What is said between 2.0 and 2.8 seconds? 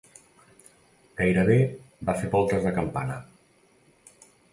va fer voltes de